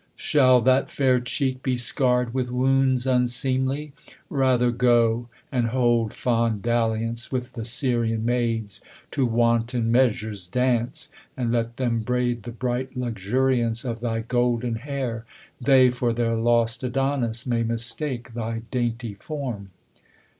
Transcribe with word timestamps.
Shall 0.17 0.61
that 0.61 0.89
fair 0.89 1.19
check 1.19 1.61
Be 1.61 1.75
scan 1.75 2.25
'd 2.25 2.33
with 2.33 2.49
wounds 2.49 3.05
unseemly? 3.05 3.93
Rather 4.31 4.71
go, 4.71 5.29
And 5.51 5.67
hold 5.67 6.11
fond 6.11 6.63
dalliance 6.63 7.31
with 7.31 7.53
the 7.53 7.63
Syrian 7.65 8.25
maids; 8.25 8.81
To 9.11 9.27
wanton 9.27 9.91
measures 9.91 10.47
dance; 10.47 11.11
and 11.37 11.51
let 11.51 11.77
them 11.77 11.99
braid 11.99 12.41
The 12.41 12.51
bright 12.51 12.97
luxuriance 12.97 13.85
of 13.85 13.99
thy 13.99 14.21
golden 14.21 14.77
hair; 14.77 15.23
They, 15.63 15.91
for 15.91 16.13
their 16.13 16.33
lost 16.33 16.83
Adonis, 16.83 17.45
may 17.45 17.61
mistake 17.61 18.33
Thy 18.33 18.63
dainty 18.71 19.13
form. 19.13 19.69